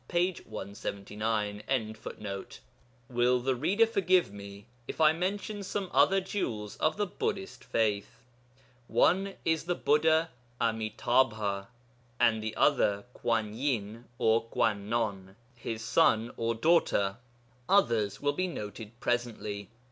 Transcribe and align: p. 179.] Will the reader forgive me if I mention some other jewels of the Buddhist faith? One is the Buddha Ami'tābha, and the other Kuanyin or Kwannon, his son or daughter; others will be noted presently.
p. 0.07 0.35
179.] 0.45 1.95
Will 3.07 3.39
the 3.39 3.55
reader 3.55 3.85
forgive 3.85 4.31
me 4.33 4.65
if 4.87 4.99
I 4.99 5.13
mention 5.13 5.61
some 5.61 5.91
other 5.93 6.19
jewels 6.19 6.75
of 6.77 6.97
the 6.97 7.05
Buddhist 7.05 7.63
faith? 7.63 8.23
One 8.87 9.35
is 9.45 9.65
the 9.65 9.75
Buddha 9.75 10.31
Ami'tābha, 10.59 11.67
and 12.19 12.41
the 12.41 12.55
other 12.55 13.05
Kuanyin 13.13 14.05
or 14.17 14.45
Kwannon, 14.49 15.35
his 15.53 15.83
son 15.83 16.31
or 16.35 16.55
daughter; 16.55 17.17
others 17.69 18.19
will 18.19 18.33
be 18.33 18.47
noted 18.47 18.99
presently. 19.01 19.69